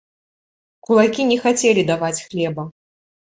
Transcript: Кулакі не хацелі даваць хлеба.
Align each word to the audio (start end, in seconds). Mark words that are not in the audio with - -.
Кулакі 0.87 1.27
не 1.31 1.37
хацелі 1.43 1.81
даваць 1.91 2.17
хлеба. 2.25 2.67